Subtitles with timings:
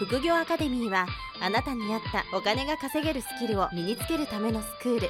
[0.00, 1.06] 副業アカデミーは
[1.42, 5.08] あなたに合ったお金が稼げるスキルを身につけるためのスクール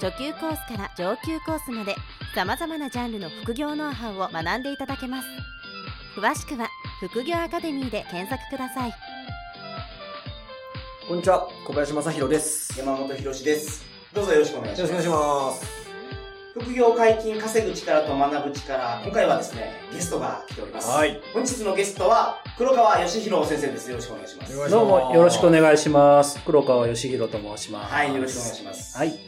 [0.00, 1.96] 初級コースから上級コースまで
[2.32, 5.28] 様々なジャンルの副業ノウハウを学んでいただけます
[6.16, 6.68] 詳しくは
[7.00, 8.94] 副業アカデミーで検索ください
[11.08, 12.76] こんにちは、小林正宏です。
[12.76, 13.84] 山本博史です。
[14.12, 15.85] どうぞよろしくお願いします。
[16.58, 19.02] 副業解禁稼ぐ力と学ぶ力。
[19.04, 20.88] 今回はですね、ゲストが来ております。
[20.88, 21.20] はい。
[21.34, 23.90] 本日のゲストは、黒川義弘先生です。
[23.90, 24.70] よろしくお願いします。
[24.70, 26.42] どうもよろしくお願いします。
[26.46, 27.92] 黒川義弘と申します。
[27.92, 28.96] はい、よろしくお願いします。
[28.96, 29.18] はい。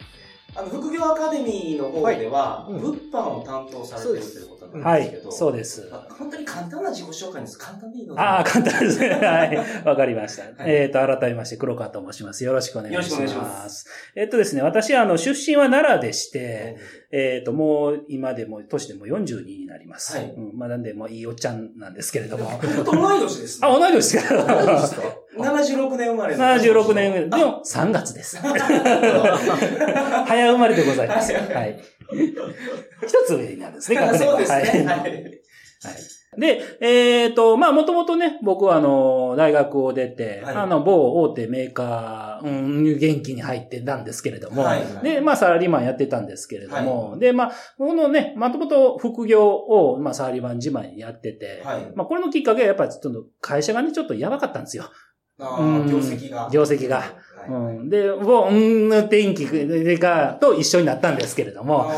[0.57, 5.33] あの、副業アカデミーの方では、はいうん物販を担当されてるということなんはいですけど、。
[5.33, 5.89] そうです。
[5.93, 7.59] あ本当に簡単な自己紹介です。
[7.59, 8.21] 簡単でいいので。
[8.21, 9.09] ああ、簡単ですね。
[9.23, 9.57] はい。
[9.85, 10.45] わかりました。
[10.45, 12.45] いえっ、と、改めまして、黒川と申します。
[12.45, 13.13] よろしくお願いします。
[13.15, 16.77] よろしくお願いしますえっ、とですね、私、あの、出身は奈良でして、
[17.11, 20.17] えっ、と、もう、今でも、年でも42になります。
[20.17, 20.59] はいうん。
[20.59, 22.45] まあ、なんで、もういいおっちゃんなんですけれども。
[22.47, 23.69] 本 当同い年ですね。
[23.69, 24.35] あ、同い年ですか？
[24.35, 25.03] 同い年ですか
[25.39, 26.45] ?76 年生まれの。
[26.45, 27.21] 76年上。
[27.21, 28.37] でも、3月です。
[28.39, 28.53] 早
[30.53, 31.33] 生まれでございます。
[31.33, 31.81] はいはい。
[33.07, 34.87] 一つ上になるんですね、学年はそうですね。
[34.87, 35.39] はいはい。
[36.37, 51.93] で、えっ、と、まあ、もともとね、僕はあの、大学を出て、はいあの、某大手メーカー、うん、元気に入ってたんですけれども、はいで、まあ、サラリーマンやってたんですけれども、で、まあ、このね、まともと副業を、まあ、サラリーマン自慢にやってて、はい。
[51.97, 54.91] まあ、これのきっかけはやっぱりちょっと会社がね、ちょっとやばかったんですよ。
[55.41, 56.49] あうんー業績が。
[56.53, 57.03] 業績が
[57.49, 59.47] はいうん、で、もう、うん、天気
[59.99, 61.91] が、と一緒になったんですけれども、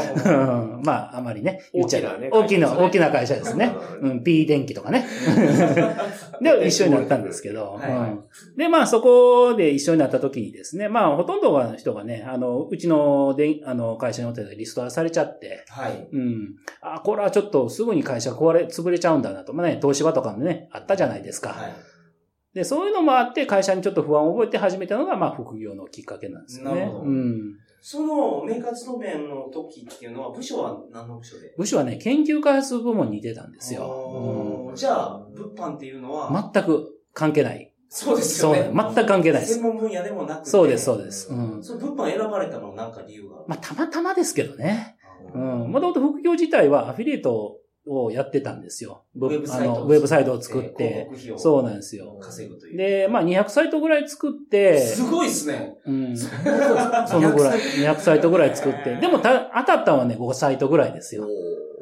[0.84, 3.75] まあ、あまりね、言っちゃえば大きな大きな、会社ですね。
[4.00, 5.06] うん、P 電気とかね。
[6.41, 7.81] で、一緒になったんですけど、
[8.56, 16.09] で、まあ、そこで一緒になった時にですね、まあ、ほとんどの人がね、あの、うちのであの会社におってリストラされちゃって、はい。
[16.12, 16.55] うん。
[16.81, 19.53] あ、これはちょっとすぐに会社壊れ、潰れちゃうんだなと。
[19.53, 21.50] まあね、東芝とかもね、あったじゃないですか。
[21.50, 21.72] はい。
[22.55, 26.81] で、そういうのもあって、会社にちょっと不安を覚えて始めたのが、まあ、副業のきっかけなんですよね。
[26.81, 27.41] なるほどうん。
[27.83, 31.55] そのメーカー勤めの時っていうのは、部署は何の部署で？
[31.56, 33.83] 部署はね、研究開発部門にいてたんですよ。
[33.84, 37.72] おーじゃあ、物販っていうのは、うん全く関係ない。
[37.89, 38.71] そうですそうよね。
[38.72, 39.62] 全く関係ないです専。
[39.62, 40.50] 門分野でもなくて。
[40.50, 41.33] そうです、そうです。
[41.33, 41.65] うん。
[41.65, 43.37] その物販選ばれたのは何か理由が？
[43.47, 44.97] まあ、たまたまですけどね。
[45.34, 45.71] うん。
[45.71, 49.04] もともと副業自体はアフィリエイトをやってたんですよ。
[49.16, 51.06] ウェブサイトウェブサイトを作っ広て。
[51.08, 52.18] 告費をそうなんですよ。
[52.20, 52.76] 稼ぐという。
[52.76, 55.78] で、まあ、200サイトぐらい作って、すごいですね。
[55.86, 56.16] うん。
[56.16, 58.96] そのぐらい、200サイトぐらい作って。
[58.96, 61.26] でもた、当たったのはね、5サイトぐらいですよ。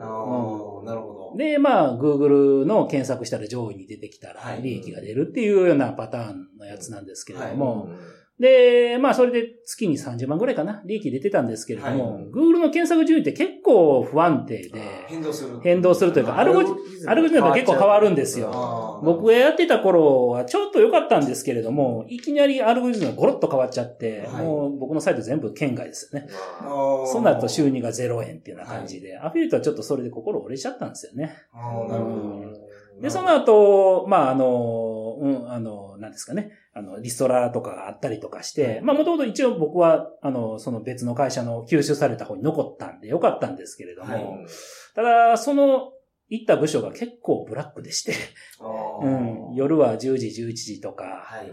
[0.01, 1.19] ああ、なるほど。
[1.37, 7.99] で、まあ、Google の検索したら上位に出てきたらはい利益が出るっていうようなパターンのやつなんですけれども、うん
[8.41, 15.61] で、まあ、それで月に30万ぐらいかな、利益出てたんですけれども、はい Google の検索順位って結構不安定で、変動する。
[15.61, 16.69] 変動するというか、アルゴリ
[17.07, 19.01] アルゴリズムが結構変わるんですよ。
[19.05, 26.29] 僕がやってた頃はちょっと良かったんですけれども、いきなりアルゴリズムがゴロッと変わっちゃって、はいもう僕のサイト全部圏外ですよね。
[26.61, 31.35] そうなると収入が0円っていうような感じで、アフィリエイトはちょっとそれで心折れちゃったんですよね。
[31.53, 32.69] なるほうんど。
[33.01, 44.47] で、その後、まあ、あの、うん、あの、なんですかね、あの、リストラとかがあったりとかして、まあ、もともと一応僕は、あの、その別の会社の吸収された方に残ったんでよかったんですけれども、はい
[44.95, 45.93] ただ、その、
[46.29, 48.15] 行った部署が結構ブラックでして、
[48.61, 48.65] あ
[49.03, 51.51] うーん、夜は10時、11時とかはい。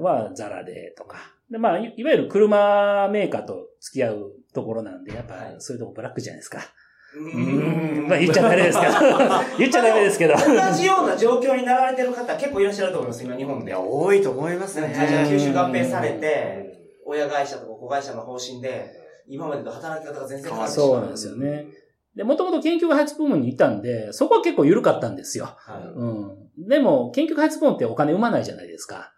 [0.00, 1.18] はザラでとか。
[1.50, 6.60] で、まあ、いいわゆる車メーカーと付き合うところなんで、やっぱはいそういうとこブラックじゃないですか。
[7.16, 8.92] うん、まあ言っちゃダメですけど。
[9.58, 10.34] 言っちゃダメですけど。
[10.36, 10.42] 同
[10.72, 13.74] じような状況になられてる方結構いらっしゃると思います、今日本で。
[13.74, 14.92] 多いと思いますね。
[14.94, 18.90] 会社が吸収合併されて、親会社とか子会社の方針で、
[19.26, 20.88] 今までと働き方が全然変わってしまう。
[20.88, 21.66] そうなんですよね。
[22.14, 25.54] で、もともと研究開発部門にいたんで、そこは結構緩かったんですよ。
[25.56, 26.68] はうん。
[26.68, 29.12] でも、研究開発部門ってお金生まないじゃないですか。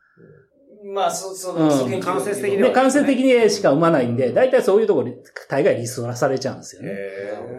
[0.90, 0.94] い。
[0.94, 5.14] まあ、そ、そうん間接的にで、は間接的にしか生まないんで、大体そういうところに
[5.48, 6.90] 大概リストラされちゃうんですよね。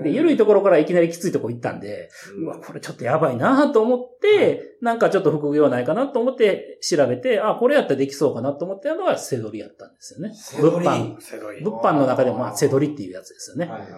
[0.04, 10.34] で、緩いところからいきなりきついとこ行ったんで、うわ、これちょっとやばいなと思って、なんかちょっと副業ないかなと思って調べて、あ、これやったらできそうかなと思ってやるのがセドリやったんですよね。
[10.60, 11.16] 物販。
[11.64, 13.66] 物販の中でも、まあ、セドリっていうやつですよね。
[13.66, 13.92] はいはい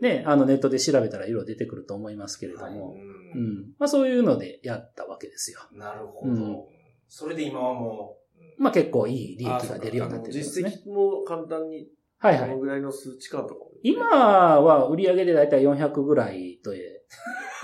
[0.00, 2.94] ね、あの、ネットで調べたら色出てくると思いますけれども、
[3.34, 3.72] うん。
[3.78, 5.60] まあ、そういうのでやったわけですよ。
[5.72, 6.32] なるほど。
[6.32, 6.74] うん
[7.16, 8.23] それで今はもう、
[8.58, 10.70] まあ結構いい利益が出るようになってるんですね。
[10.70, 12.48] 実績も簡単に、はいはい。
[12.50, 13.70] どのぐらいの数値感とかも。
[13.82, 16.72] 今は売り上げでだいたい400ぐらいと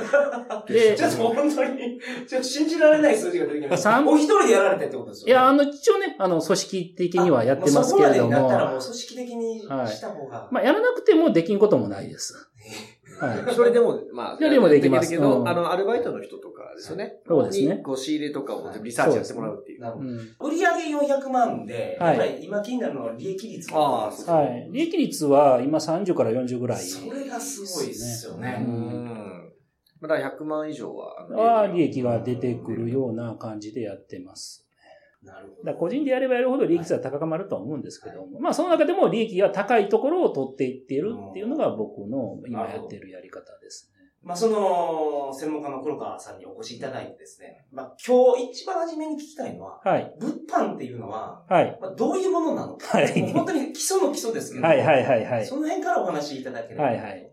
[0.69, 3.91] で、でちょっと本当に、ちょっと信じられない数字が出てきました。
[3.91, 5.33] 三お一人でやられてってことですよね。
[5.33, 10.49] いや、あの、一応ね、あの、組織的にはやってますけれども、あもうそこまでになったらもう組織的にした方が。
[10.51, 12.35] まあ、やらなくてもできんこともないです。
[13.21, 13.55] はい。
[13.55, 17.17] それでも、まあ、一人でもできますけど、うんあの、アルバイトの人とかですよね。
[17.27, 19.81] そうですねにこう、仕入れとかをリサーチやってもらうっていう。
[19.81, 20.09] なるほど。
[20.09, 24.69] うん売上400万で、はいやっぱり今気になるのは利益率ああそうはい。
[24.73, 26.83] 利益率は今30から40ぐらい。
[26.83, 28.65] それがすごいですよね。
[28.67, 29.53] ううんん。
[30.01, 34.67] まだ100万以上は、は利益が出てくるような感じでやってます。
[35.23, 35.65] なるほど。
[35.65, 44.01] だ個人でやればやるほど利益率は高まるとは思うんですけども、まあその中でも利益が高いところを取っていっているっていうのが僕の今やってるやり方ですね。
[44.23, 50.15] まあ、その、専門家の黒川さんにお越しいただいてですね、まあ、今日一番初めに聞きたいのは、はい。
[50.21, 51.79] 物販っていうのは、はい。
[51.81, 52.99] まあ、どういうものなのか。
[52.99, 55.47] はい本当に基礎の基礎ですけど、はいはいはいはい。
[55.47, 56.85] その辺からお話しいただければ。
[56.85, 57.33] はいはい。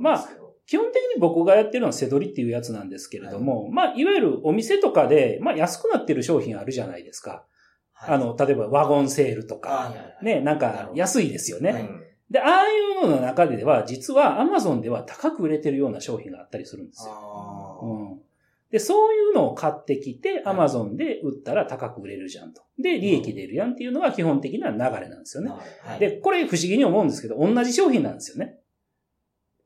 [0.00, 0.28] まああ、
[0.72, 7.44] 基本的に僕がやってるのは背取りっていうやつなんですけれども、まあ、いわゆるお店とかで、まあ、安くなってる商品あるじゃないですか。
[7.92, 11.72] はい、あの、例えばワゴンセールとはいか、はいはい、ね、なんか安いですよね。
[11.72, 11.88] はい
[12.30, 17.80] で、ああいうのの中では、実は Amazon では高く売れてるような商品があったりするんですよ。
[17.82, 18.20] うん。
[18.70, 22.62] で、そういうのを買ってきて、Amazon で売ったら高く売れるじゃんと。
[22.78, 25.50] で、利益出るやんっていうのが基本的な流れなんですよね。
[25.82, 28.56] はい、で、これ不思議に思うんですけど、同じ商品なんですよね。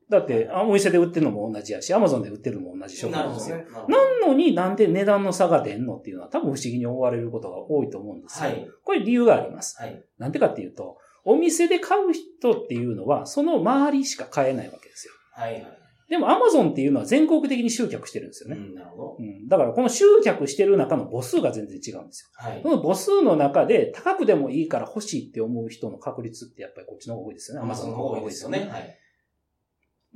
[0.09, 3.57] だって、あお店で売ってるのも同じやし、Amazon で売ってるのも同じ商品なんですよ。
[3.57, 3.65] ね。
[3.89, 8.49] なのになんで値段の差が出んのっていうのは多分不思議に思われることが多いと思うんですよ。
[8.49, 8.67] はい。
[8.83, 9.77] これ理由があります。
[9.81, 10.01] はい。
[10.17, 15.13] なんでかっていうと、お店で買う人っていうのは、その周りしか買えないわけですよ。
[15.33, 15.53] はい。
[15.55, 15.77] はい。
[16.09, 18.55] でも Amazon っていうのは全国的に集客してるんですよね。
[18.55, 19.17] うん、なるほど。
[19.19, 19.47] うん。
[19.47, 22.29] だからこの集客してる中の母数が全然違うんですよ。
[22.33, 22.69] はいそ。
[22.69, 27.67] の母数の中で高くでもいいから欲しいって思う人の確率ってやっぱりこっちの方が多いですよね。
[27.67, 28.69] まあ、そ Amazon のの方が多いですよね。
[28.71, 28.97] はい。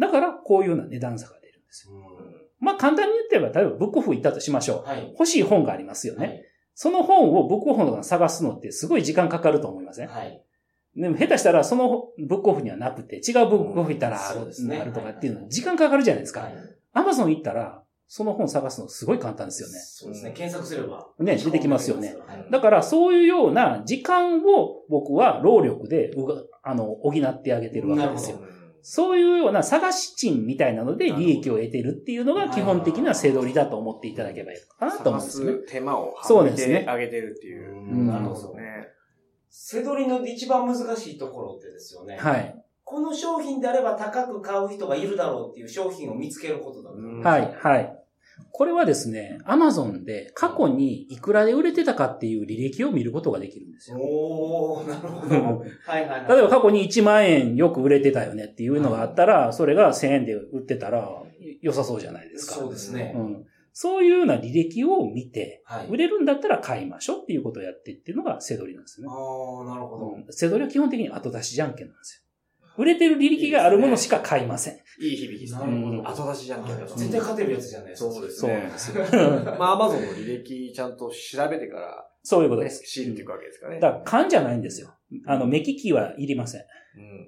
[0.01, 1.93] だからこういうような値段差が出るんですよ。
[2.59, 4.89] まあ簡単に言ってれば、例えばブックオフ行ったとしましょう。
[4.89, 5.07] はい。
[5.11, 6.27] 欲しい本がありますよね。
[6.27, 6.41] はい。
[6.73, 10.07] その本をブックオフの探すのってすごい時間かかると思いません？
[10.09, 10.43] はい。
[10.95, 16.41] でも下手したらそのブックオフにはなくて、違うブックオフ行ったらある,、ねあるとかっていうの時間かかるじゃないですか。
[16.41, 16.53] はい。
[16.93, 19.79] アマゾン行ったら、その本探すのすごい簡単ですよね。
[19.79, 20.31] そうですね。
[20.31, 21.07] 検索すれば。
[21.19, 22.51] ね出てきますよねはい。
[22.51, 26.11] だからそういうような時間を僕は労力で
[26.61, 28.53] あの補ってあげてるわけですよなる。
[28.83, 35.53] そういうような探し賃みたいなので利益を得てるっていうのが基本的な背取りだと思っていただければいいかなと思うんですね。
[35.67, 37.71] 手間をそうですねあげてるっていう。
[37.71, 38.55] うんなるほど。
[38.55, 38.87] ね。
[39.49, 42.17] 背取りの一番難しいところってですよね。
[42.17, 42.55] はい。
[42.83, 48.00] この商品であれば高く買う人がいるだろうっていう商品を見つけることだと思うんですよはい、はい。
[48.51, 53.97] これはですね、アマゾンで過去にいくらで売れてたかっていう履歴を見ることができるんですよ。
[53.97, 55.35] おー、なるほど。
[55.85, 56.27] はいはいはい。
[56.27, 61.23] 例えば過去に1万円よく売れてたよねっていうのがあったら、それが1000円で売ってたら
[61.61, 62.55] 良さそうじゃないですか。
[62.55, 63.13] そうですね。
[63.15, 63.45] うん。
[63.73, 65.87] そういうような履歴を見て、はい。
[65.87, 69.13] 売れるんだったら買いましょうっていうことをやってっていうのが背取りなんですよね。
[69.13, 70.09] あー、なるほど。
[70.09, 72.20] うん背取りは基本的に後出しじゃんけんなんですよ。
[72.77, 74.75] 売れてる履歴があるものしか買いません。
[74.99, 75.97] いい響きですなるほね。
[75.97, 76.07] ど。
[76.09, 76.95] 後出しじゃんけんだと。
[76.95, 78.11] 絶対勝てるやつじゃないですか。
[78.11, 78.71] そうですそうなねん。
[78.71, 79.03] ですよ。
[79.59, 82.83] まあ、アマゾンの履歴ちゃんと調べてから、ね、そういうことです。
[82.85, 83.79] 仕入れていくわけですからね。
[83.79, 84.93] だから勘じゃないんですよ。
[85.25, 86.61] あの、目利きはいりません。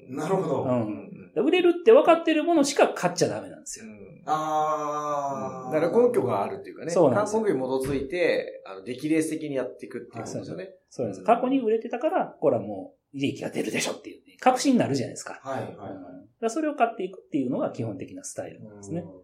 [0.09, 0.15] うん。
[0.15, 0.63] なるほど。
[0.63, 0.67] う。
[0.67, 1.45] うんん。
[1.45, 3.85] 売れるって分かってるものしか買っちゃダメなんですよ。
[4.25, 5.73] あー。
[5.73, 6.91] だから根拠があるっていうかね。
[6.91, 10.75] そうなんですよ根拠に基づいて、あの、出来レース的にやっていくっていうことですよね。
[10.89, 11.25] そうなんです。
[11.25, 15.39] 過去に売れてたから、これはもう利益が出るでしょっていう、ね、確信になるじゃないですか。
[15.41, 18.99] はいはいうんだそれを買っていくっていうのが基本的なスタイルなんですね。
[18.99, 19.17] うんうん。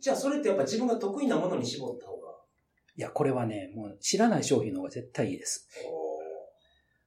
[0.00, 2.28] じゃあそれってやっぱ自分が得意なものに絞った方が？
[2.94, 5.68] いや、これはね、もう知らない商品の方が絶対いいです。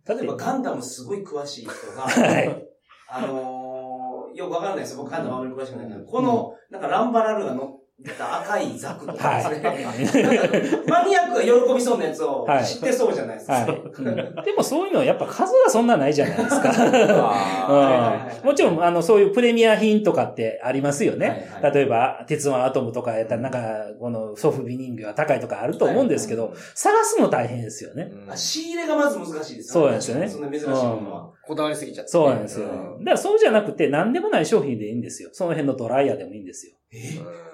[0.05, 2.67] 例えばガンダムすごい詳しい人が、 はい。
[3.07, 4.97] あのー、よくわかんないですよ。
[5.03, 9.27] 僕ガンダムあまり詳しくないけど、この、なんかランバラルが乗っ赤いザクとか。
[9.27, 10.89] はい。
[10.89, 13.53] マニアックが喜びそうなやつをはい知ってそうじゃないですか。
[13.53, 13.69] はい。
[13.69, 14.15] うん
[14.45, 16.71] でもそういうのはやっぱ数がそんなないじゃないですか。
[16.73, 21.27] あうんもちろん、あの、そういうプレミア品とかってありますよね。
[21.27, 23.59] はいはい例えば、鉄腕アトムとかやったら、なんか、
[23.99, 28.11] このソフビ人形が高いとかあると思うんですけど、はい探すの大変ですよね。
[28.29, 31.31] あ仕入れがまず難しいですそうなんですよねそんな珍しいものは。
[31.49, 32.11] こだわりすぎちゃって。
[32.11, 32.67] そうなんですよ。
[32.67, 35.31] うんだからそうじゃなくて、何でもない商品でいいんですよ。
[35.33, 36.75] その辺のドライヤーでもいいんですよ。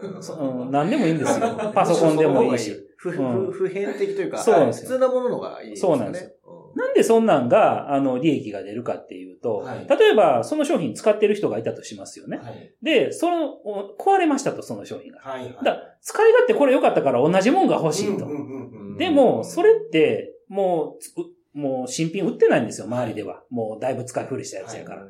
[0.02, 1.56] うんそうん、何でもいいんですよ。
[1.74, 2.76] パソコンでもいいし。
[2.98, 5.98] 不不うん不変的というか、そうなんですよ普通なもののがいいですよね。
[5.98, 6.32] そうなんですよ
[6.74, 6.82] うん。
[6.82, 12.38] なんでそんなんが、あの、利益が出るかっていうと、はい例えば、その商品使ってる人がいたとしますよね。
[12.38, 12.74] はい。
[12.82, 15.20] で、その、お壊れましたと、その商品が。
[15.20, 15.54] はいはい。
[15.54, 18.26] だから使い勝手これ良かったから同じもんが欲しいと。
[18.26, 21.14] うんうんうんうんでも、それって、もうつ、
[21.56, 23.42] もう新品売ってないんですよ、周りでは。
[23.50, 25.08] もうだいぶ使い古したやつやから。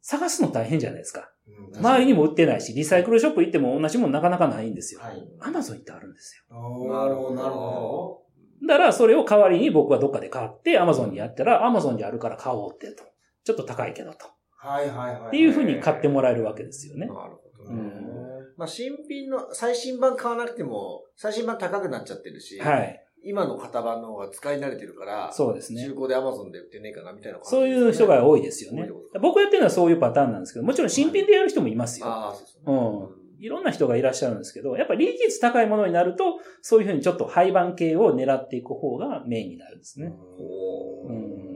[0.00, 1.30] 探すの大変じゃないですか。
[1.76, 5.00] 周りにも売ってないし、リサイクルショップ行っても同じものなかなかないんですよ。
[5.00, 5.28] はい。
[5.40, 6.56] アマゾン行ってあるんですよ。
[6.88, 8.22] なるほど、なるほ
[8.66, 13.04] だから、それを代わりに僕はどっかで買って、アマゾンにやったら、アマゾンにあるから買おうってと。
[13.44, 14.18] ちょっと高いけどと。
[14.18, 14.68] ど。
[14.68, 15.28] はいはいはい。
[15.28, 17.06] っていうふうに買ってもらえるわけですよね。
[17.06, 17.80] なるほどね。
[17.80, 18.20] うん
[18.56, 23.06] まあ、新品の、最新版買わなくても、最新版高くなっちゃってるし、はい。
[23.22, 25.94] 今の型番の方が使い慣れてるから、そうですね中。
[25.94, 28.88] 古で Amazon で売ってねえかなみたいな感じそういう人が多いですよね
[29.20, 32.06] 僕やってるのはそういうパターンなんですけど、もちろん新品でやる人もいますよ。
[32.06, 32.62] ああ、そうですね。
[32.66, 33.20] うん。
[33.42, 40.12] いろんな人がいらっしゃるんですけど、やっぱり利益率高いものになると、そういうふうにちょっと廃盤系を狙っていく方がメインになるんですね。
[41.08, 41.50] うん。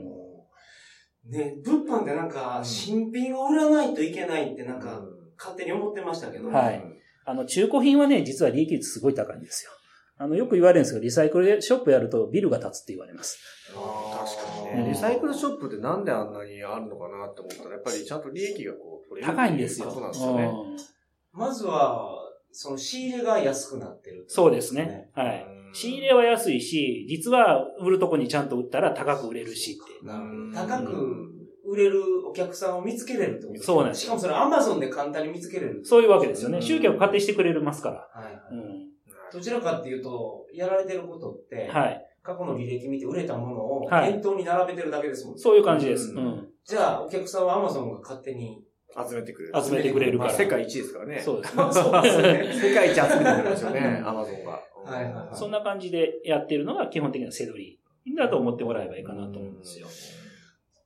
[1.31, 5.01] ね、物販ってなんか、新品を売らないといけないってなんか、
[5.37, 6.49] 勝手に思ってましたけど。
[6.49, 6.83] はい
[7.27, 9.71] あの、中古品はね、実は利益率すごい高いんですよ。
[10.17, 13.37] あの、よく言われるんですけど、リサイクルショップやるとビルが建つって言われます。
[13.75, 14.89] あー確かにうんね。
[14.91, 19.91] リサイクルショップってなんであんなにあるのかなって思ったら、やっぱりちゃんと利益がこう取れる高いんですよ。
[19.91, 20.43] そうなんですよね。
[20.43, 20.95] うん
[21.37, 22.15] まずは、
[22.51, 25.09] その仕入れが安くなってる、そうですね。
[25.13, 25.45] はい。
[25.73, 29.81] 仕入れは安いし、実は売るとこにちゃんと売ったら高く売れるしって。
[30.53, 31.25] 高く
[31.65, 35.81] 売れるお客さんを見つけれるってことそうなんですしかもそれアマゾンで簡単に見つけれる。
[35.83, 36.57] そういうわけですよね。
[36.57, 37.95] うん集客勝手にしてくれますから。
[38.13, 38.33] はいはい。
[38.51, 38.94] うん。
[39.31, 42.01] どちらかっていうと、やられてることって、はい。
[42.23, 45.41] 過去の履歴見て売れたものをはい店頭に並べてるだけですもんね。
[45.41, 46.11] そういう感じです。
[46.11, 46.47] ううんん。
[46.63, 48.63] じゃあ、お客さんはアマゾンが勝手に。
[49.07, 49.63] 集めてくれる。
[49.63, 51.19] 集めてくれるからまあ世界一ですからね。
[51.19, 51.55] そうです。
[51.55, 52.49] ま あそうですね。
[52.69, 54.51] 世界一集めてくれるんですよね、アマゾンが。
[54.51, 57.79] はいはいはいそんな感じでやってるのが基本的なセドリ
[58.15, 59.87] だと思ってもらえばいいかなと思うんですよ。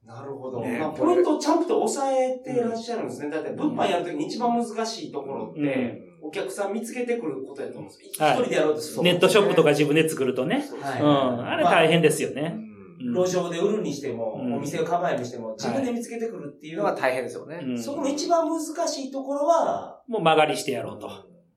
[0.05, 0.61] なるほど。
[0.61, 3.29] ねまあ、ポイントをちゃんと抑えていらっしゃるんですね。
[3.29, 8.09] だって、物販やるときに一番難しいところって、うんお客さん見つけてくることやと思うんですよ。
[8.13, 10.63] 一はい人でやろうとするネットショップとか自分で作るとね。
[10.79, 11.47] はいうん。
[11.47, 12.53] あれ大変ですよね。
[12.55, 12.69] うんうん
[12.99, 17.61] 路上で売るにしても、うんお店を構えるにしても、自分で見つけてくるっていう、のが大変ですよね。
[17.63, 21.09] うんそこの一番難しいところは、もう曲がりしてやろうと。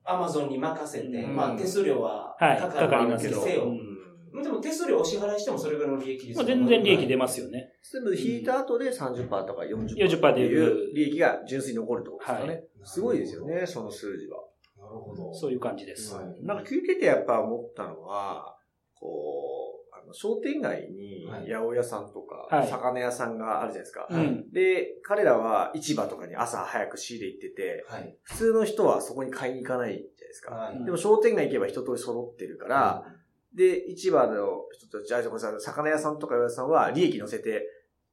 [0.05, 3.65] アマゾンに任せて、うんまあ手数料ははいかかかりますけどせよ。
[3.65, 7.73] うんでも手数料お支払いしてもそれぐらいの利益率まあ全然利益出ますよね。
[7.91, 12.53] 全部引いた後で30%とか 40%, 40%っていう利益が純粋に残るってことですかね。
[12.53, 14.39] はいすごいですよね、その数字は。
[14.93, 15.33] なるほど。
[15.33, 16.13] そういう感じです。
[16.15, 18.57] はいなんか聞いててやっぱ思ったのは、
[18.93, 24.07] こう、あの商店街にはい八百屋さんとか、はい魚屋さんがあるじゃないですか。
[24.09, 24.51] うん。
[24.51, 28.15] で、彼らは市場とかに朝早く仕入れ行ってて、はい。
[28.23, 30.53] 普通の人はそこに買いに行かないじゃないですか。
[30.53, 30.85] はい。
[30.85, 33.05] でも商店街行けば一通り揃ってるから、
[33.55, 37.67] で、市場の人たち、あ、ごめんなさい魚屋さんとか八百屋さんは利益乗せて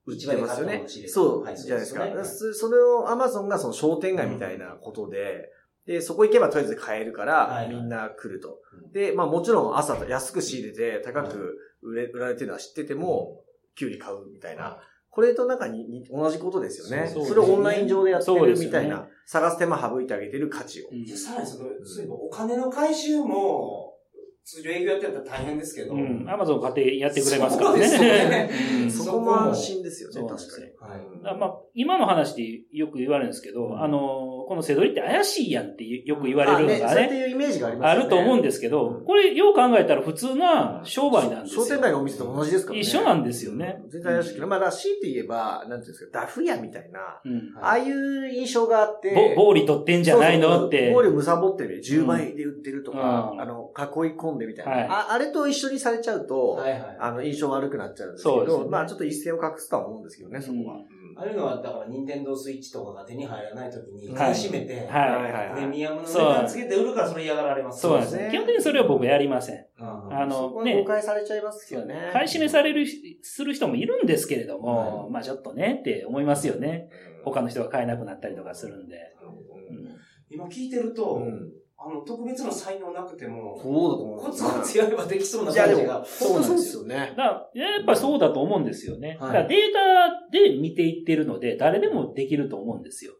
[0.06, 2.54] 売ってますよねそう、はいじゃないですか。
[2.54, 5.50] それをアマゾンがその商店街みたいなことで、
[5.86, 8.58] で、そこ行けばとりあえず買えるから、はいみんな来ると。
[8.84, 13.42] うんで、まあもちろん朝安く仕入れて高く売れ、売られてるのは知ってても、
[13.76, 14.78] キュウリ買うみたいな。
[15.10, 17.08] これとなんかにに同じことですよね。
[17.08, 20.88] そうそれをオンライン上でやってるみたいな、探す手間省いてあげてる価値を。
[20.90, 23.96] うんいやさらにその、そういえばお金の回収も、
[24.44, 26.26] 通常営業やってたら大変ですけど、うん。
[26.28, 28.50] アマゾン家庭やってくれますからそうですよねね。
[28.82, 30.64] うん そこも安心ですよね、確かに。
[30.78, 38.00] はいまあ、今の話でよく言われるんですけど、あの、このセドリって怪しいやんってよく言われるのがあそうやってね、いうイメージがありますよね。
[38.00, 41.62] あると思うんですけど、これよう考えたら普通な商売なんですよ。
[41.62, 42.80] 商店街のお店と同じですからね。
[42.80, 43.80] 一緒なんですよね。
[43.90, 47.52] 全然怪しいけど、まあ、らしいって言えば、なんていうんですか、ダフ屋みたいな、うん。
[47.62, 50.66] ああいう印象があって、ぼ、暴利取ってんじゃないの？
[50.66, 50.90] って。
[50.92, 55.12] 暴利をむさぼってる10倍で売ってるとか、うんあの、囲い込んでみたいな、はいあ。
[55.12, 56.96] あれと一緒にされちゃうと、はいはい。
[56.98, 60.74] あの、印象悪くなっちゃうんですけど、まあちょっと一線を隠すとは思うんですけどね、そこは。
[60.74, 65.54] うんうんああいうのは、だから、ニンテンドースイッチとかが手に入らないときに、はい買い占めて、はい。
[65.54, 67.80] プレミアムの値段つけて売るからそれ嫌がられます。
[67.80, 68.28] そうですね。
[68.30, 69.66] 基本的にそれは僕やりません。
[69.78, 72.10] うんあの、そこは誤ね、解されちゃいますよね。
[72.12, 72.86] 買い占めされる、
[73.22, 76.88] する人もいるんですけれども、はまあちょっとねって思いますよね。
[77.04, 78.96] うん他の人が買えなくなったりとかするんで。
[79.22, 80.00] うん
[80.32, 81.50] 今聞いてると、うん
[81.82, 84.20] あの、特別な才能なくても、そうだと思う。
[84.20, 86.04] コツコツやればできそうな感じが。
[86.04, 87.14] そうですよね。
[87.16, 89.08] だからやっぱりそうだと思うんですよね。
[89.08, 93.12] はいだからデータで見ていってるので、誰でもできると思うんですよ。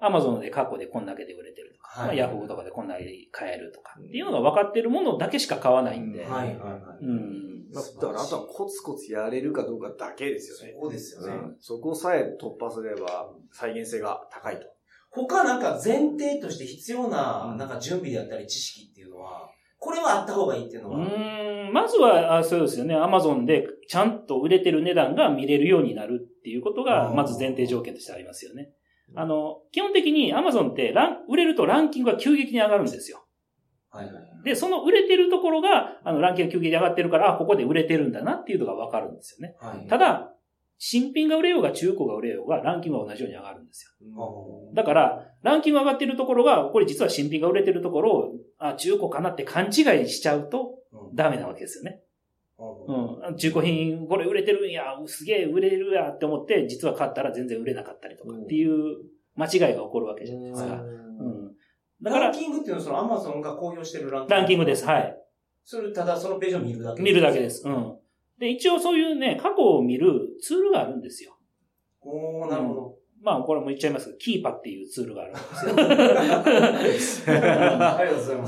[0.00, 6.20] アマゾンで過去でこんだけで売れてるとか、はいまあヤフオクとかでこんだけで買えるとかっていうのが分かってるものだけしか買わないんで。
[6.20, 6.34] うんど。
[6.34, 7.04] はいはいはい。
[7.04, 7.56] うん。
[7.72, 10.76] まあだから、あとはコツコツやれるかどうかだけですよね。
[10.78, 11.32] そうですよね。
[11.32, 14.75] うんそこさえ突破すれば再現性が高いと。
[15.24, 22.94] 他なんか前提として必要な、うんなんか準備であったり知識っていうのは、これはあった方がいいっていうのうは、ーん、まずは、あそうですよね。
[22.94, 28.70] アマゾンでちゃんと売れてる値段が見れるようになるっていうことが、まず前提条件としてありますよね。
[29.14, 33.24] あの、基本的にアマゾンってラン、売れるとランキングが急激に上がるんですよ。
[33.90, 34.14] はいはい。
[34.44, 39.56] で、その売れてるところが、あの、ランキング急激に上がってるから、あ、ここで売れてるんだなっていうのがわかるんですよね。
[39.60, 39.86] はい。
[39.88, 40.32] ただ、
[40.78, 44.20] 新品が売れようが中古が売れようが、ランキングは同じように上がるんですよ。
[44.20, 49.68] おだから、ランキング上がってるところが、これ実は新品が売れてるところを、あ、中古かなって勘違
[50.02, 52.00] いしちゃうと、うんダメなわけですよね。
[52.58, 53.36] うんうん。
[53.36, 58.96] 中古品、これ売れてるんや、すげえ売れるやって思って、実は買ったら全然売れなかったりとかっていう
[59.34, 60.74] 間違いが起こるわけじゃないですか。
[60.74, 61.52] うん。
[62.02, 64.34] だからラン、キングっていうのはそのアマゾンが公表してるランキング。
[64.34, 64.86] ランキングです。
[64.86, 65.18] はい。
[65.64, 67.50] それただそのページを見るだけ見るだけで。
[67.50, 67.66] す。
[67.66, 67.96] うん。
[68.38, 71.36] で、一応そういうね、過去を見るツールがあるんですよ。
[72.02, 72.96] おー、なるほど。
[73.22, 75.34] まあ、これも言っちゃいますけど、キーパっていうツールがあるん
[76.84, 77.36] ですよ。
[77.40, 78.46] ありがとうございま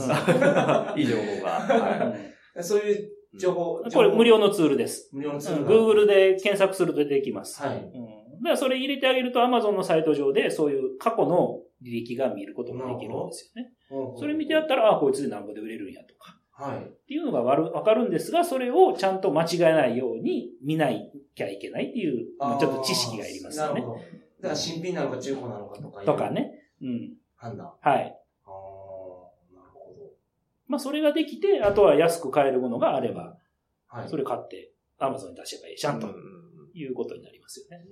[0.94, 1.00] す。
[1.00, 1.50] いい情報が。
[1.50, 3.82] はそういう情報。
[3.92, 5.10] これ無料のツールです。
[5.12, 6.02] 無料のツールうんが。
[6.02, 7.62] Google で検索すると出てきます。
[7.62, 7.78] はい。
[7.78, 13.72] うんだからそれ入れてあげると Amazon のサイト上でそういう過去の履歴が見ることができるんですよね。
[14.16, 16.37] それ見てやったら、あ、こいつで何ぼで売れるんやとか。
[16.58, 16.78] はい。
[16.78, 23.80] っていうのがわるわかるんですが、それをちゃんと間違えないように見ないきゃいけないっていう、まあちょっと知識がいりますよね。
[23.80, 23.98] なるほど。
[23.98, 26.30] だから新品なのか中古なのかとかとか。
[26.30, 26.52] ね。
[26.82, 27.12] うん。
[27.36, 27.72] 判断。
[27.80, 28.18] はい。
[28.44, 30.10] ああ、なるほど。
[30.66, 33.36] まあそれができて、あとは安く買えるものがあれば、
[33.86, 34.08] はい。
[34.08, 36.14] それ買って Amazon に出せばいいじゃんとうん
[36.74, 37.84] いうことになりますよね。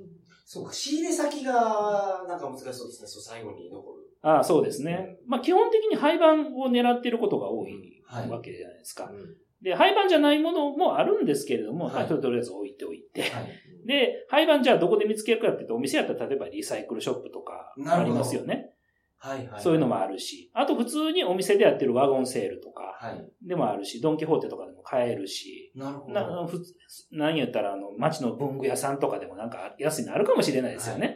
[0.45, 3.09] そうか、仕入れ先が、なんか難しそうですね。
[3.09, 4.06] そう、最後に残る。
[4.26, 5.18] ああ、そうですね。
[5.26, 9.04] まあ基本的に廃盤を狙っていることが多いはいわけじゃないですか。
[9.04, 13.23] うんで、廃盤じゃないものもあるんですけれども、はいまあとりあえず置いておいて。
[13.23, 13.49] はい。
[13.87, 18.75] で、廃盤じゃあどこで見つけるかっていうと、お店やったら例えばリサイクルショップとかありますよね。
[19.16, 19.61] はい、はい。
[19.61, 23.28] そういうのもあるし、あと普通にお店でやってるワゴンセールとかはい。
[23.47, 26.14] でもあるし、ドンキホーテとかでも買えるし、なるほど。
[26.14, 26.75] なふつ
[27.11, 31.16] 何言ったらあの、街の文具屋さんとかでもなんか安いのあるかもしれないですよね。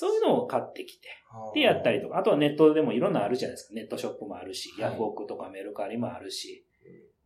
[0.00, 1.08] そういうのを買ってきて、
[1.52, 3.74] でやったりとか、あとはネットでもいろんなあるじゃないですか。
[3.74, 6.64] ネットショップもあるし、はいヤフオクとかメルカリもあるし、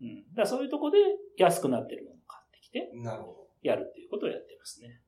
[0.03, 0.25] うん。
[0.35, 0.99] だそういうとこで
[1.39, 3.47] 安くなってるものを買ってきて、なるほど。
[3.63, 5.01] やるっていうことをやってますね。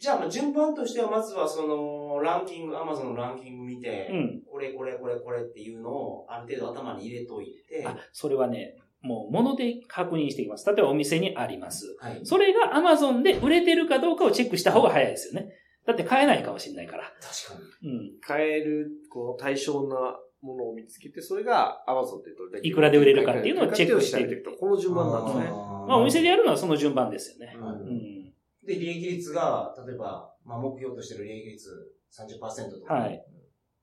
[0.00, 4.42] じゃあ、まあ順番としては、まずはその、ランキング、アマゾンのランキング見て、うん。
[4.50, 10.66] これ、これ、これ、これっていうのを、ある程度頭に入れといて、あ、それはね、もう物で確認していきます。
[10.66, 11.94] 例えばお店にあります。
[12.00, 12.20] はい。
[12.24, 15.52] それが Amazon で売れてるかどうかをチェックした方が早いですよね。
[15.86, 17.04] だって買えないかもしれないから。
[17.20, 18.20] 確かうん。
[18.20, 24.52] 買える、この対象なものを見つけて、それが Amazon でどれだけいくらで売れるかっていうのをチェックしていくと。
[24.52, 25.44] この順番なんですね。
[25.50, 27.56] まあお店でやるのはその順番ですよね。
[27.60, 28.32] うんうん。
[28.66, 31.68] で、利益率が、例えば、まあ、目標としてる利益率
[32.12, 33.24] 30%とか、はい。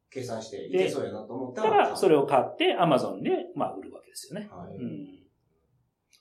[0.09, 4.49] 計算していでけそうやなと思っただら、それを買って Amazon で、まあ売るわけですよね。
[4.51, 4.75] はい。
[4.75, 5.21] うん。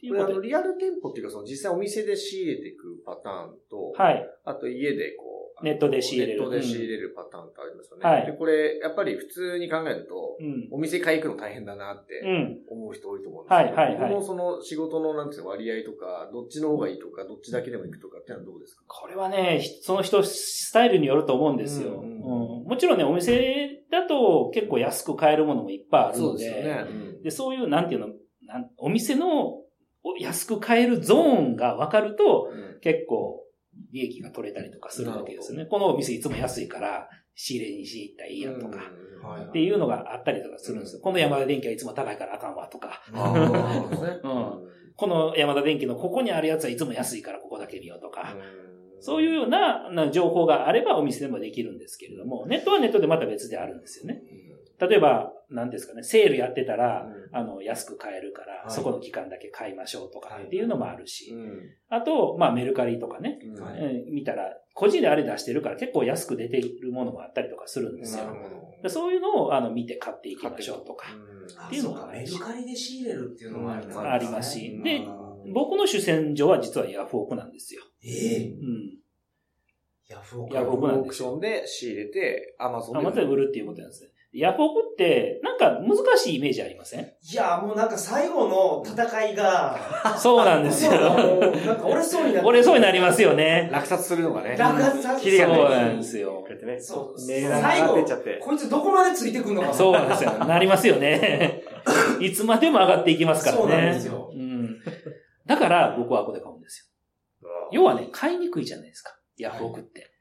[0.09, 0.41] これあの。
[0.41, 4.25] リアル店舗っていうか、その実際お店で仕入れていくパターンと、はい。
[4.45, 5.30] あと家でこう、
[5.63, 6.41] ネットで仕入れる。
[6.41, 8.09] ネットで仕入れるパターンってありますよね。
[8.09, 8.27] はい。
[8.27, 10.69] で、これ、やっぱり普通に考えると、うん。
[10.73, 12.59] お店買い行くの大変だなってうん。
[12.69, 14.11] 思う人多いと思うんですけど、はいはいはい。
[14.11, 18.83] 僕もその仕事のなんていうの割合とか、どっちの方がいいとか、どっちだけでも行くとかっていうのはどうですか？
[18.87, 22.01] これはね、ひその人スタイルによると思うんですよ。
[22.01, 22.61] ううんん。
[22.61, 22.65] うん。
[22.65, 26.47] もちろんね、お店だと結構安く買えるものもいっぱいあるので、
[26.89, 27.23] うん。
[27.23, 28.09] で、そういう、なんていうの、
[28.47, 29.59] なんお店の
[30.03, 32.81] お安く買えるゾーンが分かると、うん。
[32.81, 33.45] 結構
[33.93, 35.67] 利益が取れたりとかするわけですよね。
[35.67, 38.79] このお店いつも安いから仕入れにし行ったらいいやとか、
[39.49, 41.01] っていうのがあったりとかするんですよ。
[41.01, 43.03] この山田電機はいつも高いからあかんわとか、
[44.97, 48.37] この山田電機のここにあるやつはいつも安いからここだけ見ようとか、
[49.01, 54.23] そういうようなな情報があればお店でもできるんですけれども、ネットはネットでまた別であるんですよね。
[54.81, 58.71] 例えば、何ですかね、セールやってたら、あの、安く買えるから、はい。
[58.71, 60.45] そこの期間だけ買いましょうとかはい。
[60.47, 61.61] っていうのもあるし、うん。
[61.89, 63.63] あと、まあメルカリとかね、うん。
[63.63, 63.79] はい。
[63.79, 68.25] えー見たら、個人であれ出してるから結構安く出ているものもあったりとかするんですよ。
[68.25, 68.37] なる。
[68.37, 71.07] ほでそういうのをあの見て買っていきましょうとか、
[71.59, 74.81] あっていうのがそうか、メルカリで仕入れるっていうのもありますねうんありますし。
[74.83, 74.97] で
[75.45, 75.53] うん。
[75.53, 77.83] 僕の主戦場は実はヤフオクなんですよ。
[78.05, 78.49] ええ。
[78.49, 78.99] うん。
[80.09, 80.55] ヤフオク。
[80.55, 81.31] ヤフオクなんですよ。
[81.31, 84.11] オークションで仕入れて、アマゾンあまた売るっていうことなんですね。
[84.33, 87.01] ヤフオクって、なんか難しいイメージありません？
[87.01, 89.77] いや、もうなんか最後の戦いが、
[90.17, 90.93] そうなんですよ。
[90.93, 92.45] なんか折れそうにな。
[92.45, 93.69] 折れそうになりますよね。
[93.73, 94.57] 落札するのがね。
[94.57, 96.51] 落札さキリがないそうなんですよこう。
[96.53, 96.81] やってね。
[96.81, 97.27] そう。
[97.27, 98.39] 値段が上がってっちゃって。
[98.41, 100.33] こいつどこまでついてくんのかそうなんですよ。
[100.45, 101.63] なりますよね。
[102.21, 103.63] いつまでも上がっていきますからね。
[103.63, 104.79] そうなんですようん。
[105.47, 106.89] だから僕はここで買うんです
[107.43, 107.49] よ。
[107.73, 109.13] 要はね、買いにくいじゃないですか。
[109.39, 110.13] ヤフオクって。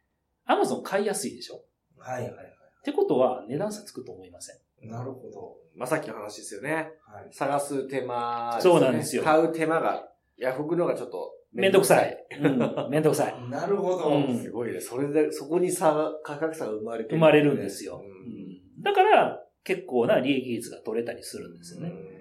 [0.45, 1.61] アマゾン買いやすいでしょ？
[1.99, 2.41] はいはいは
[2.89, 4.55] ってことは値段差つくと思いません。
[4.83, 4.89] い。
[4.89, 5.57] なるほど。
[5.75, 6.91] まあ、さっきの話ですよね。
[7.05, 7.27] はい。
[7.31, 12.17] 探す手間、そうなんですよ買う手間が、ヤフオクのがちょっとめんどくさい。
[12.41, 12.59] うん。
[12.89, 13.49] めんどくさい。
[13.49, 14.09] なるほど。
[14.09, 14.79] うんすごいね。
[14.79, 18.01] それで、そこに差が、価格差が生まれて生まれるんですよ。
[18.03, 21.89] ううんんだから、結構な利益率が取れたりするんですよね。
[21.89, 22.18] うん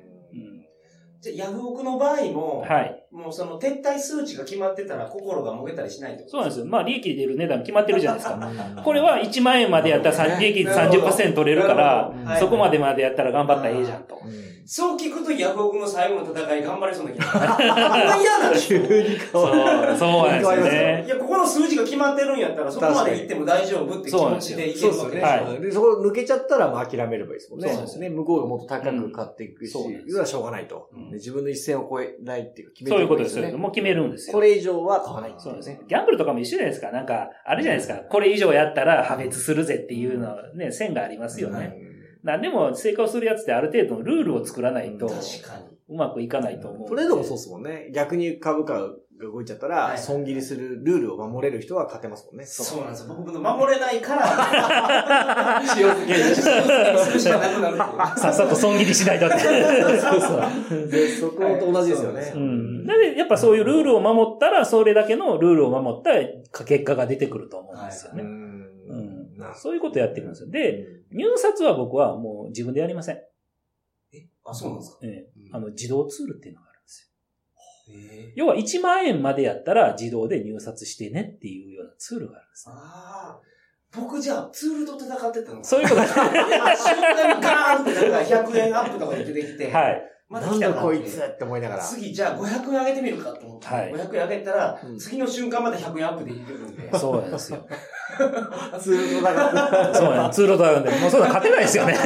[1.20, 3.04] じゃあ、ヤフオクの場合も、はい。
[3.10, 6.66] もうその撤退数値が決まってたら心がもげたりしないそうなんですよ。
[6.66, 8.34] まあ、利益出る値段決まってるじゃないですか。
[8.76, 14.18] う んこれは1万円までやったらさ利益率30%取れるからそこまでまでやったら頑張ったらええじゃんと。
[14.70, 17.72] そう聞くとヤフオクの最後の戦い頑張れそうな気がする。
[17.72, 18.82] あんま嫌なんですよ。
[18.86, 19.96] 急に変そう、わる。
[19.96, 21.04] そうなんですよいね。
[21.08, 24.80] や、ここの数字が決まってるんやったら、そこまで行っても大丈夫って気持ちでいけ。
[24.82, 25.22] るわけですよ。
[25.22, 27.68] はいで、そこ抜けちゃったらもう諦めればいいですもんね。
[27.70, 28.10] そうですよね。
[28.10, 33.58] 向こうがもっと高く買っていくし、うんそうなんです要はしょうがないと、うんで自分の一線を越えないっていうか決めてそういうことですよ。
[33.58, 34.34] もう決めるんですよ。
[34.34, 35.80] これ以上は買わないっていそうですねね。。
[35.88, 36.90] ギャンブルとかも一緒じゃないですか。
[36.90, 37.98] なんか、あるじゃないですか。
[38.00, 41.74] これ以上やったら破滅するぜっていうのはね、線がありますよね。
[42.22, 45.78] なんでも成功するやつってある程度のルールを作らないとうん確かに。
[45.88, 46.88] うまくいかないと思う。
[46.88, 47.90] トレードもそうですもんね。
[47.94, 52.44] 逆に株価が動いちゃったら、はい損切りするルールを守れる人は勝てますもんね。
[52.46, 53.14] そうなんですよ。
[53.14, 55.78] 僕、守れないから、 す
[57.12, 57.76] るしかなくなる。
[58.18, 59.38] さっさと損切りしないとって。
[59.38, 60.88] そうそう。
[60.88, 62.32] で、そこと同じですよね。
[62.34, 62.38] う。
[62.38, 62.84] ん。
[62.86, 68.22] なので、やっぱそういうルールを守ったら、それだけのルールを守った結果が出てくると思うんですよね。
[68.22, 68.48] うん
[69.56, 70.50] そういうことやってるんですよ。
[70.50, 73.18] で、入札は僕はもう自分でやりません。
[74.44, 74.98] あ、そうなんですか？
[75.04, 76.67] ええあの、自動ツールっていうのが。
[78.34, 82.74] 要は1万円までやったら自動で入札してねっていうようなツールがあるんですね。
[82.76, 83.48] ああ。
[83.90, 86.14] 僕じゃあ、ツールと戦ってたのかそういうことです。
[86.14, 86.24] 瞬
[87.00, 90.02] 間にガーンってなんか100円アップとかで出てきて、はい。
[90.28, 91.82] まなんた来たこいつって思いながら。
[91.82, 96.90] 次、じゃあ500円上げてみるかと思って、はい500円上げたら、うん次の瞬間まで100円アップでいけるんで。
[96.92, 97.66] そうなんですよ。
[98.78, 100.36] ツールの中そうなんです。
[100.36, 101.94] ツールとあるんで、もうそんなの勝てないですよね。
[101.94, 102.00] な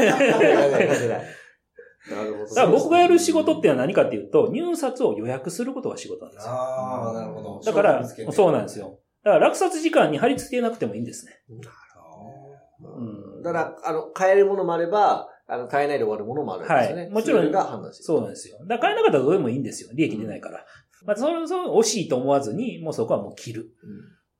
[2.10, 2.46] るほど。
[2.46, 6.52] だから僕がやる仕事っていうのは何かっていうと、入札を予約することが仕事なんですよ。
[6.52, 7.60] ああ、なるほど。
[7.64, 8.78] だから、そうなんです。
[8.78, 8.98] よ。
[9.24, 11.32] だから落札時間に貼り付けなくてもいいんですね。
[11.48, 11.60] うん
[13.42, 17.02] だから、あの、買えるものもあれば、あの、買えないで終わるものもあるんですよね。
[17.02, 18.58] はいもちろんが判断してるそうなんですよ。
[18.66, 19.90] だから買えなかったらどうでもいいんですよ。
[19.94, 20.64] 利益出ないから。
[21.04, 23.62] まあ、それ、それ惜しいと思わずに、もうそこはもう切る。
[23.62, 23.68] うん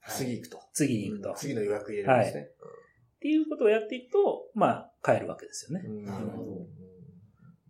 [0.08, 0.58] 次行くと。
[0.72, 1.30] 次に行くと。
[1.30, 2.48] っ次の予約入れるんですね。
[3.20, 5.84] ていうことをやっていくと、まあ、買えるわけですよね。
[5.86, 6.66] うんなるほど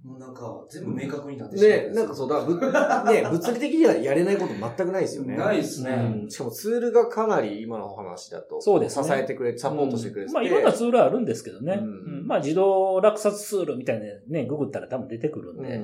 [0.04, 5.36] もうなんか、全部明確になってしまね、なんかそうだ、ぶ ね、物理的にはやれないこと全くないですよね。
[5.36, 6.22] ないですね。
[6.22, 11.78] うんしかもツールがかなり今のお話だと、そうですね支えてくれて、サポートしてくれてて、まあ、いろんなツールはあるんですけどね。
[11.80, 15.80] うんうんまあ、自動落札ツールみたいなね、ググったら多分出てくるんで。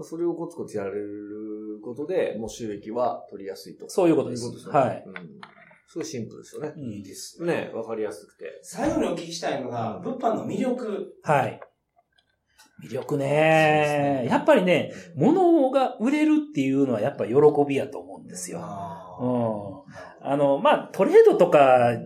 [0.00, 3.88] それをコツコツやれることで、もう収益は取りやすいと。
[3.88, 4.88] そういうことですいうことですよね。
[4.88, 5.14] はいうん
[5.90, 6.74] すごいシンプルですよね。
[6.76, 8.58] うんいいですね、わかりやすくて。
[8.62, 11.14] 最後にお聞きしたいのが、物販の魅力。
[11.22, 11.58] はい。
[12.82, 14.26] 魅力ね。
[14.28, 17.34] やっぱりね、物が売れるっていうのはやっぱ喜
[17.66, 18.60] びやと思うんですよ。
[18.62, 20.30] あうん。
[20.30, 21.58] あの、まあ、トレードとか、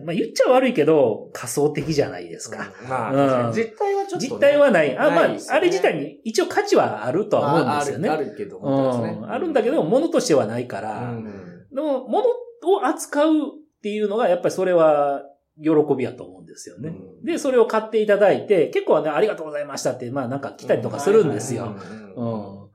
[0.05, 2.71] まあ、言っちゃ悪いけど、仮想的じゃないですか。
[2.81, 4.29] うんまあ、うん実態はちょっと、ね。
[4.29, 4.97] 実態はない。
[4.97, 8.09] あ、まあねあれ自体に一応価値はあるとは思うんですよね。
[8.09, 8.59] ああるあるけど、
[9.01, 9.31] ねん。
[9.31, 13.41] あるんだけど、物としてはないから、うんでも、物を扱うっ
[13.81, 15.23] ていうのが、やっぱりそれは、
[15.61, 16.89] 喜びやと思うんですよね。
[16.89, 21.75] うんで、それを買っていただいて、結構ね、ありがとうございましたって、まあなんか来たりとかするんですよ。
[22.15, 22.69] うんうん。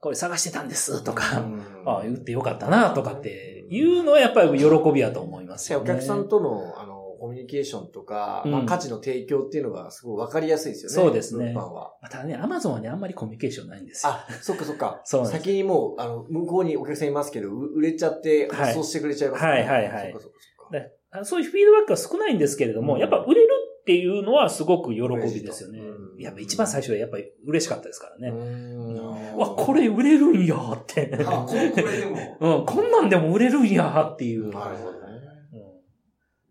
[0.00, 5.84] これ探してたんですとか、うんああ、言ってよかったなとかっていうのはやっぱり喜びやと思いますよ、ね。
[5.84, 11.08] お客さんとの、あの、コミュニケーションとか、うんまあ、価値の提供っていうのがすごいわかりやすいですよね。
[11.08, 11.92] そうですね物販は。
[12.10, 14.12] ただね、アマゾンはね、あんまりコミュニケーションないんですよ。
[14.12, 15.00] あ、そっかそっか。
[15.04, 20.38] そう先にもう、あの、向こうにお客さんいますけど、う売れちゃって、はい発送してくれちゃいますはいはいはいそっかそっか
[20.70, 20.86] そっか。
[21.24, 23.48] そういうフィードバックは少ないんですけれども、うんやっぱ売れる
[23.80, 26.20] っていうのはすごく喜びですよねうん。
[26.20, 28.30] やっぱ一番最初はやっぱり嬉しかったですからね。
[28.30, 31.16] うわ、これ売れるんやって。
[31.24, 32.36] あ、これこれでも。
[32.58, 34.48] うん、こんなんでも売れるんやっていう。
[34.52, 34.98] なるほどね。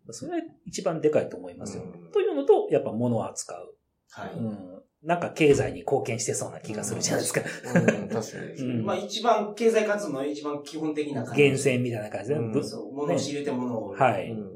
[0.07, 1.83] うん、それが一番でかいと思いますよ。
[1.83, 3.75] うんというのと、やっぱ物を扱う。
[4.11, 4.31] はい。
[4.37, 4.81] うん。
[5.03, 7.41] なんか経済に貢献してそうな気がするじゃないですか。
[7.75, 8.61] うん、確かに。
[8.61, 11.41] うんまあ一番経済活動の一番基本的な感じ。
[11.41, 12.35] 源泉みたいな感じで。
[12.35, 13.89] うんぶそう、物を仕入れて物を。
[13.89, 14.31] はい。
[14.31, 14.54] うん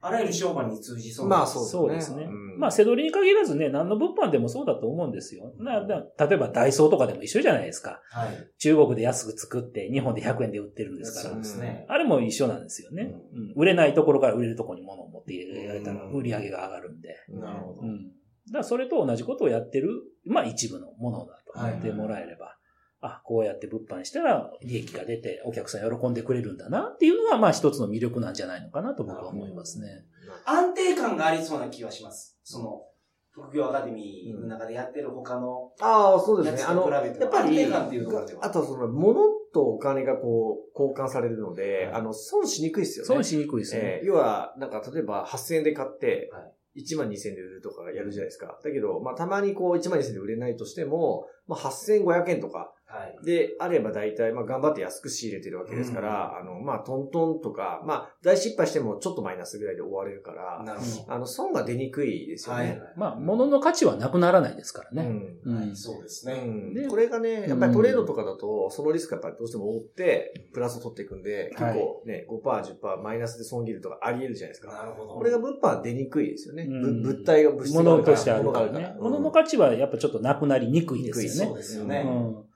[0.00, 1.38] あらゆる商売に通じそうな。
[1.38, 2.24] まあそうそうですね。
[2.24, 5.52] うんまあ、セドリに限らずね、何の物販でもそうだと思うんですよ。
[5.58, 8.00] なな例えばダイソーとかでも一緒じゃないですか。
[8.10, 8.50] はい。
[8.58, 11.42] 中国で安く作って、日本で100円で売ってるんですからそう。
[11.42, 11.86] ですね。
[11.88, 13.14] あれも一緒なんですよね。
[13.32, 17.16] うん売れないところから売れるところに物を持ってやれたら売り上げが上がるんで。
[17.28, 17.84] なるほどう。
[17.86, 18.12] ん。
[18.52, 19.88] だそれと同じことをやってる、
[20.24, 22.57] まあ一部のものだと思ってもらえれば、
[23.00, 30.04] あ、こうやって物販したら利益が出てお客さん喜んでくれるんだなっていうのが、まあ一つの魅力なんじゃないのかなと僕は思いますね。
[30.44, 32.38] 安定感がありそうな気はします。
[32.42, 32.82] その、
[33.30, 36.60] 副業アカデミーの中でやってる他のああ、そうですね。
[36.60, 39.20] やつあの、と比べてやっぱり、安定感っていうところではあとその、物
[39.54, 43.06] とお金がこう、交換されるので、あの、損しにくいですよね。
[43.06, 43.80] 損しにくいですね。
[43.82, 48.58] えー要は、なんか、例えば8000円で買って、はい1万2000円で売るとかやるじゃないですか。
[48.62, 53.18] だけど、まあたまにこう1万2000円で売れないとしても、まあ8500円とかはい。
[53.24, 60.64] であれば大体、まあ頑張って安く仕入れてるわけですから、あの、まあトントンとか、まあ大失敗してもちょっとマイナスぐらいで終われるから、
[61.08, 62.52] あの、損が出にくいですど。
[62.52, 62.80] よね。
[62.96, 65.38] まあ、物の価値はなくならないですからね。
[65.44, 66.40] うんうんはい、そうですうね。
[66.40, 72.40] んでこれがね、やっぱりトレードとかだと、そのリスクやっぱりどうしても追って、プラスを取っていくんで、結構ね、5%、
[72.80, 74.72] 10%マイナスで損切るとかあり得るじゃないですか。
[74.72, 75.14] なるほど。
[75.14, 76.62] これが物販は出にくいですよね。
[76.62, 77.96] うんぶ物体が物質があるから。
[77.96, 78.96] 物としてあるからね。
[78.98, 81.56] 物の価値はやっぱちょっとなくなりにくいですよねそう。
[81.56, 82.02] ですよね。
[82.06, 82.48] うん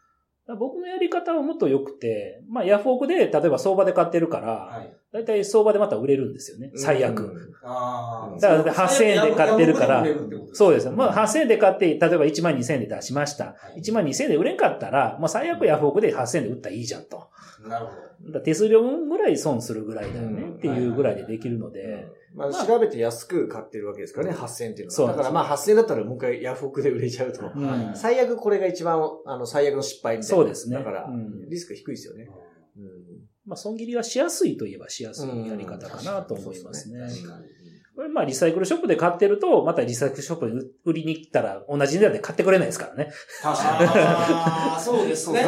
[0.59, 4.93] 僕のやり方はもっと良くて、まあ、ヤフオクで、例えば相場で買ってるから、はい。
[5.13, 6.73] だいたい相場でまた売れるんですよね。
[6.75, 7.21] 最悪。
[7.21, 8.41] うんああ。
[8.41, 10.05] だから8000円で買ってるから
[10.53, 10.91] そうです。
[10.91, 13.45] まあ、8000円で買って、例えば1万2000円で出しました。
[13.45, 17.29] はい1万2000円で売れんかったら、まあ、最悪ヤフオクで8000円で売ったらいいじゃんと。
[17.69, 25.11] なるほだから手数料分ぐらい損するぐらいだよねうんっていうぐらいでできるので、うんまあ、調べて安く買ってるわけですからね、8000円っていうのは。
[25.13, 27.43] だからまあ8000円だったらもう一回ヤフオクで売れちゃうと。
[27.43, 27.53] ど。
[27.55, 30.37] うんはい最悪これが一番、あの、最悪の失敗みたいな。
[30.37, 32.29] そうですねだからうん、リスク低いですよね。
[32.77, 37.01] うんまあ、損切りはしやすいといえばしやすいやり方かなと思いますね。
[37.01, 37.45] 確かに。
[37.45, 37.62] これ
[38.09, 43.11] まあリサイクルショップで買ってると、またリサイクルショップに売りに来たら同じ値段で買ってくれないですからね。
[43.43, 43.91] 確かに。
[43.91, 45.45] ああ、そうですね。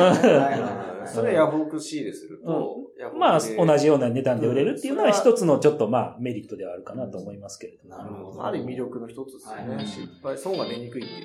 [1.07, 2.51] それヤフオク仕入れすると、
[2.99, 7.97] ヤフオクでまあ同じような値段で売れるっていうのは一つのちょっとまあメリットではあるかなと思いますけれども。
[7.97, 8.45] なるほど。
[8.45, 9.77] ある意味魅力の一つですよね。
[9.77, 11.25] はい失敗、損が出にくいっていう。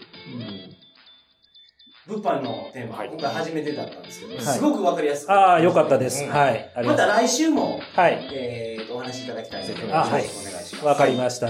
[2.07, 5.31] 物販のテーマ、はい今回初めてだったんですけど、はいすごくわかりやすく。
[5.31, 6.23] ああ、よかったです。
[6.23, 6.71] うんはい。
[6.85, 8.29] また来週も、はい。
[8.33, 10.85] えーと、お話しいただきたいので、はい願いします。
[10.85, 11.49] わかりました。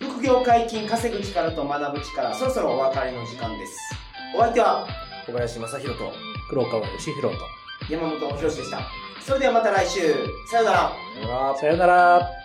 [0.00, 3.78] 副業解禁、稼ぐ力と学ぶ力、そろそろお別れの時間です。
[4.36, 4.86] お相手は
[5.26, 6.12] 小林正宏と、
[6.50, 7.42] 黒川義弘と。
[7.90, 8.80] 山本博史でした。
[9.20, 10.00] それではまた来週、
[10.50, 10.92] さようなら。
[11.16, 12.41] さよならさよなら。